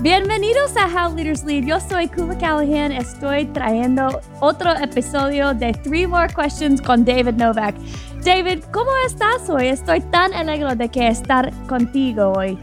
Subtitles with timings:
[0.00, 1.64] Bienvenidos a How Leaders Lead.
[1.64, 2.92] Yo soy Koula Callahan.
[2.92, 7.74] Estoy trayendo otro episodio de Three More Questions con David Novak.
[8.22, 9.66] David, ¿cómo estás hoy?
[9.66, 12.56] Estoy tan alegre de que estar contigo hoy.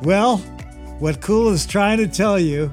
[0.00, 0.38] Well,
[0.98, 2.72] what Koula is trying to tell you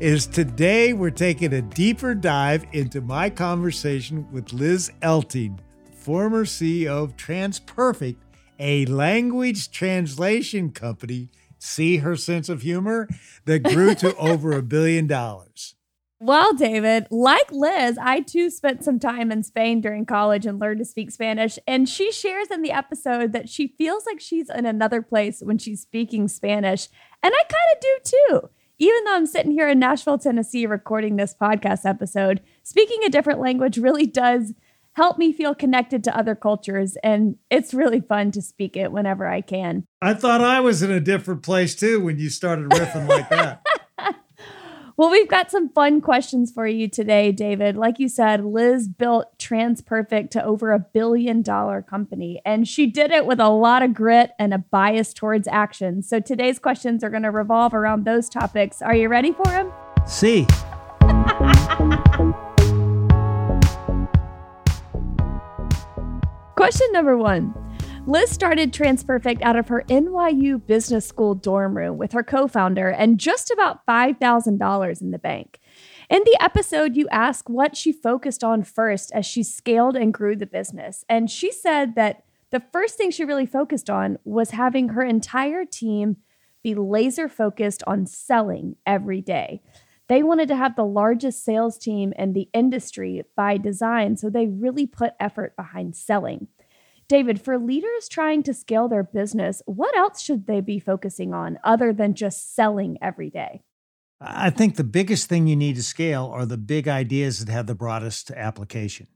[0.00, 5.58] is today we're taking a deeper dive into my conversation with Liz Elting,
[5.92, 8.16] former CEO of TransPerfect,
[8.58, 13.08] a language translation company See her sense of humor
[13.44, 15.74] that grew to over a billion dollars.
[16.20, 20.80] Well, David, like Liz, I too spent some time in Spain during college and learned
[20.80, 21.60] to speak Spanish.
[21.64, 25.58] And she shares in the episode that she feels like she's in another place when
[25.58, 26.88] she's speaking Spanish.
[27.22, 28.50] And I kind of do too.
[28.80, 33.40] Even though I'm sitting here in Nashville, Tennessee, recording this podcast episode, speaking a different
[33.40, 34.54] language really does
[34.98, 36.96] help me feel connected to other cultures.
[37.04, 39.86] And it's really fun to speak it whenever I can.
[40.02, 43.62] I thought I was in a different place too when you started riffing like that.
[44.96, 47.76] Well, we've got some fun questions for you today, David.
[47.76, 53.12] Like you said, Liz built TransPerfect to over a billion dollar company, and she did
[53.12, 56.02] it with a lot of grit and a bias towards action.
[56.02, 58.82] So today's questions are going to revolve around those topics.
[58.82, 59.72] Are you ready for them?
[60.04, 60.48] See.
[66.58, 67.54] Question number one.
[68.08, 72.88] Liz started TransPerfect out of her NYU Business School dorm room with her co founder
[72.88, 75.60] and just about $5,000 in the bank.
[76.10, 80.34] In the episode, you ask what she focused on first as she scaled and grew
[80.34, 81.04] the business.
[81.08, 85.64] And she said that the first thing she really focused on was having her entire
[85.64, 86.16] team
[86.64, 89.62] be laser focused on selling every day.
[90.08, 94.46] They wanted to have the largest sales team in the industry by design, so they
[94.46, 96.48] really put effort behind selling.
[97.08, 101.58] David, for leaders trying to scale their business, what else should they be focusing on
[101.62, 103.62] other than just selling every day?
[104.20, 107.66] I think the biggest thing you need to scale are the big ideas that have
[107.66, 109.06] the broadest application.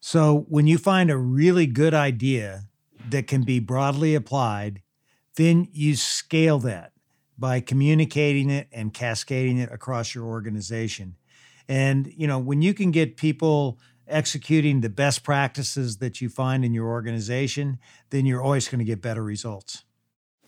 [0.00, 2.64] So when you find a really good idea
[3.08, 4.82] that can be broadly applied,
[5.36, 6.92] then you scale that
[7.38, 11.16] by communicating it and cascading it across your organization.
[11.68, 16.64] And you know, when you can get people executing the best practices that you find
[16.64, 17.78] in your organization,
[18.10, 19.84] then you're always going to get better results.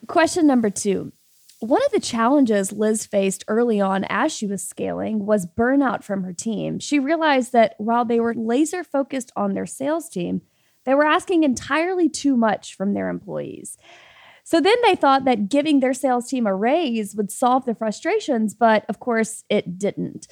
[0.06, 1.12] Question number 2.
[1.60, 6.24] One of the challenges Liz faced early on as she was scaling was burnout from
[6.24, 6.78] her team.
[6.78, 10.42] She realized that while they were laser focused on their sales team,
[10.84, 13.78] they were asking entirely too much from their employees.
[14.44, 18.54] So then they thought that giving their sales team a raise would solve the frustrations,
[18.54, 20.28] but of course it didn't.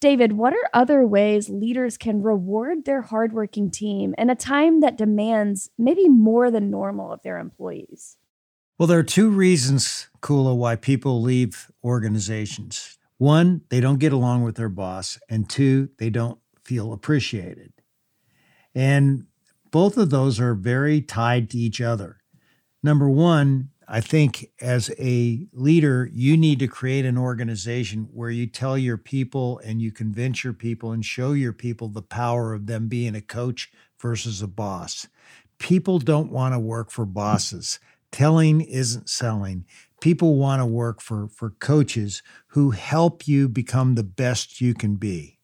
[0.00, 4.96] David, what are other ways leaders can reward their hardworking team in a time that
[4.96, 8.16] demands maybe more than normal of their employees?
[8.78, 12.96] Well, there are two reasons, Koula, why people leave organizations.
[13.18, 17.74] One, they don't get along with their boss, and two, they don't feel appreciated.
[18.74, 19.26] And
[19.70, 22.19] both of those are very tied to each other.
[22.82, 28.46] Number one, I think as a leader, you need to create an organization where you
[28.46, 32.66] tell your people and you convince your people and show your people the power of
[32.66, 35.08] them being a coach versus a boss.
[35.58, 37.80] People don't want to work for bosses.
[38.12, 39.66] Telling isn't selling.
[40.00, 44.94] People want to work for, for coaches who help you become the best you can
[44.94, 45.39] be.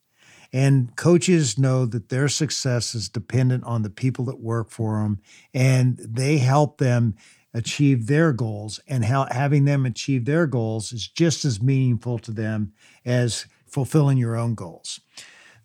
[0.57, 5.21] And coaches know that their success is dependent on the people that work for them,
[5.53, 7.15] and they help them
[7.53, 8.81] achieve their goals.
[8.89, 12.73] And how having them achieve their goals is just as meaningful to them
[13.05, 14.99] as fulfilling your own goals.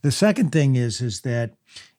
[0.02, 1.54] The second thing is, is that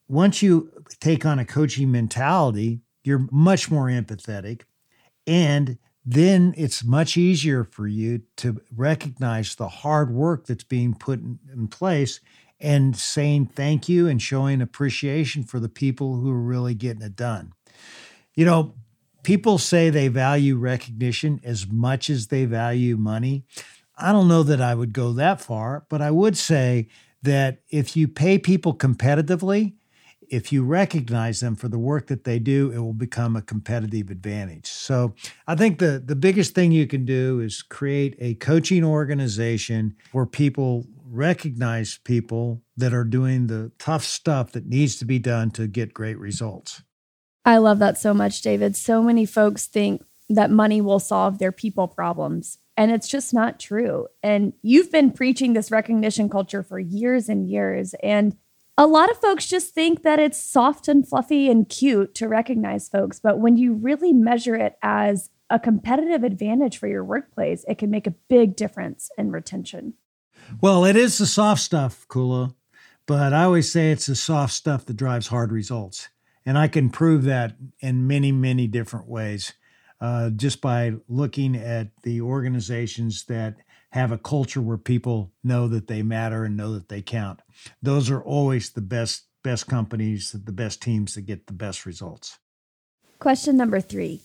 [0.06, 0.70] once you
[1.00, 4.64] take on a coaching mentality, you're much more empathetic
[5.26, 11.20] and then it's much easier for you to recognize the hard work that's being put
[11.20, 12.20] in, in place
[12.62, 17.16] and saying thank you and showing appreciation for the people who are really getting it
[17.16, 17.52] done.
[18.34, 18.74] You know,
[19.24, 23.44] people say they value recognition as much as they value money.
[23.98, 26.88] I don't know that I would go that far, but I would say
[27.22, 29.74] that if you pay people competitively,
[30.28, 34.08] if you recognize them for the work that they do, it will become a competitive
[34.08, 34.66] advantage.
[34.66, 35.14] So
[35.46, 40.24] I think the, the biggest thing you can do is create a coaching organization where
[40.24, 45.66] people recognize people that are doing the tough stuff that needs to be done to
[45.66, 46.82] get great results.
[47.44, 48.76] I love that so much, David.
[48.76, 53.60] So many folks think that money will solve their people problems, and it's just not
[53.60, 54.06] true.
[54.22, 57.94] And you've been preaching this recognition culture for years and years.
[58.02, 58.36] And
[58.78, 62.88] a lot of folks just think that it's soft and fluffy and cute to recognize
[62.88, 63.20] folks.
[63.20, 67.90] But when you really measure it as a competitive advantage for your workplace, it can
[67.90, 69.94] make a big difference in retention.
[70.60, 72.54] Well, it is the soft stuff, Koula,
[73.06, 76.08] but I always say it's the soft stuff that drives hard results.
[76.44, 79.52] And I can prove that in many, many different ways
[80.02, 83.54] uh, just by looking at the organizations that
[83.90, 87.40] have a culture where people know that they matter and know that they count.
[87.80, 92.38] Those are always the best best companies, the best teams that get the best results.
[93.18, 94.20] Question number 3.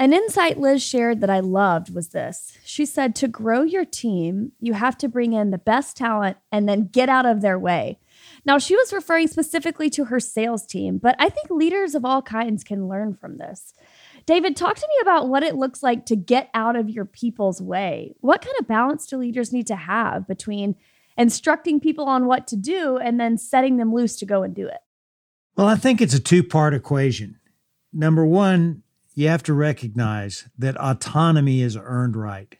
[0.00, 2.56] An insight Liz shared that I loved was this.
[2.64, 6.68] She said to grow your team, you have to bring in the best talent and
[6.68, 7.98] then get out of their way.
[8.44, 12.22] Now, she was referring specifically to her sales team, but I think leaders of all
[12.22, 13.74] kinds can learn from this.
[14.24, 17.60] David, talk to me about what it looks like to get out of your people's
[17.60, 18.14] way.
[18.20, 20.76] What kind of balance do leaders need to have between
[21.16, 24.68] instructing people on what to do and then setting them loose to go and do
[24.68, 24.78] it?
[25.56, 27.40] Well, I think it's a two part equation.
[27.92, 28.84] Number one,
[29.18, 32.56] you have to recognize that autonomy is earned right.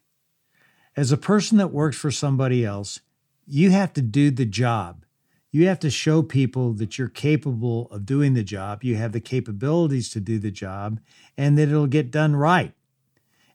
[0.96, 2.98] As a person that works for somebody else,
[3.46, 5.04] you have to do the job.
[5.52, 9.20] You have to show people that you're capable of doing the job, you have the
[9.20, 10.98] capabilities to do the job,
[11.36, 12.74] and that it'll get done right.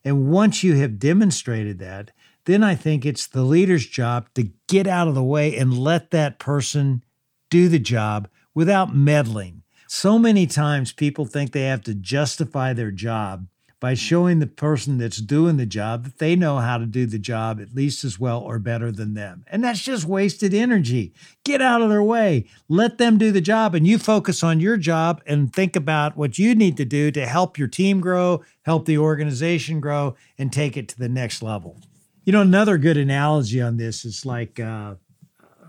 [0.05, 2.11] And once you have demonstrated that,
[2.45, 6.11] then I think it's the leader's job to get out of the way and let
[6.11, 7.03] that person
[7.49, 9.62] do the job without meddling.
[9.95, 13.45] So many times people think they have to justify their job
[13.79, 17.19] by showing the person that's doing the job that they know how to do the
[17.19, 19.45] job at least as well or better than them.
[19.45, 21.13] And that's just wasted energy.
[21.45, 22.47] Get out of their way.
[22.67, 26.39] Let them do the job and you focus on your job and think about what
[26.39, 30.75] you need to do to help your team grow, help the organization grow, and take
[30.75, 31.79] it to the next level.
[32.25, 34.95] You know, another good analogy on this is like uh,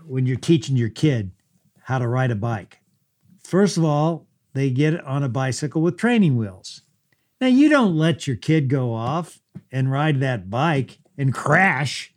[0.03, 1.29] when you're teaching your kid
[1.83, 2.79] how to ride a bike.
[3.45, 6.81] First of all, they get on a bicycle with training wheels
[7.41, 12.13] now, you don't let your kid go off and ride that bike and crash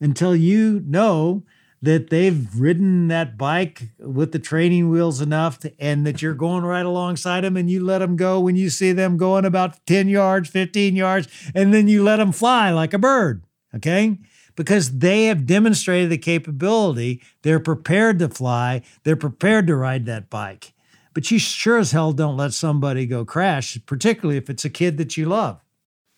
[0.00, 1.44] until you know
[1.80, 6.64] that they've ridden that bike with the training wheels enough to, and that you're going
[6.64, 10.08] right alongside them and you let them go when you see them going about 10
[10.08, 13.44] yards, 15 yards, and then you let them fly like a bird.
[13.74, 14.18] Okay.
[14.56, 17.22] Because they have demonstrated the capability.
[17.42, 18.82] They're prepared to fly.
[19.04, 20.72] They're prepared to ride that bike
[21.16, 24.98] but you sure as hell don't let somebody go crash, particularly if it's a kid
[24.98, 25.62] that you love.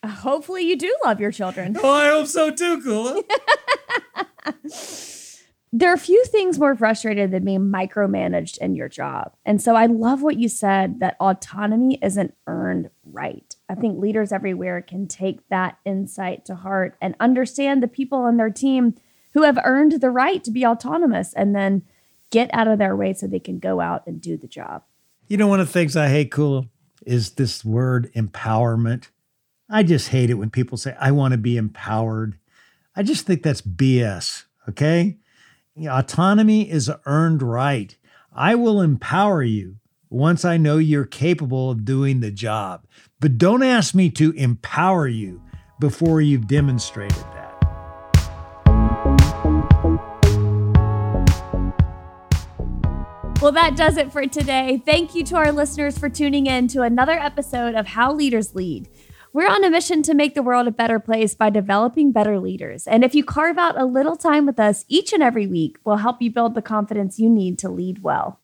[0.05, 1.77] Hopefully, you do love your children.
[1.81, 3.23] Oh, I hope so too, Koula.
[5.73, 9.37] there are few things more frustrated than being micromanaged in your job.
[9.47, 13.55] And so I love what you said that autonomy isn't earned right.
[13.69, 18.37] I think leaders everywhere can take that insight to heart and understand the people on
[18.37, 18.95] their team
[19.35, 21.83] who have earned the right to be autonomous and then
[22.31, 24.85] get out of their way so they can go out and do the job.
[25.27, 26.65] You know, one of the things I hate, Koula,
[27.05, 29.09] is this word empowerment.
[29.69, 32.39] I just hate it when people say, I want to be empowered.
[32.97, 35.19] I just think that's BS, okay?
[35.87, 37.97] Autonomy is an earned right.
[38.33, 39.77] I will empower you
[40.11, 42.87] once I know you're capable of doing the job.
[43.21, 45.43] But don't ask me to empower you
[45.81, 47.39] before you've demonstrated that.
[53.43, 54.83] Well, that does it for today.
[54.85, 58.89] Thank you to our listeners for tuning in to another episode of How Leaders Lead.
[59.33, 62.87] We're on a mission to make the world a better place by developing better leaders.
[62.87, 65.97] And if you carve out a little time with us each and every week, we'll
[65.97, 68.41] help you build the confidence you need to lead well.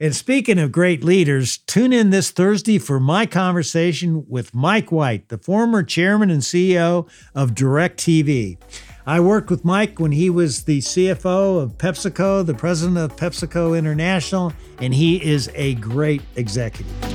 [0.00, 5.28] And speaking of great leaders, tune in this Thursday for my conversation with Mike White,
[5.28, 8.58] the former chairman and CEO of DirecTV.
[9.06, 13.78] I worked with Mike when he was the CFO of PepsiCo, the president of PepsiCo
[13.78, 17.13] International, and he is a great executive.